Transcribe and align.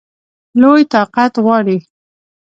لوی 0.61 0.81
طاقت 0.93 1.33
غواړي. 1.43 1.77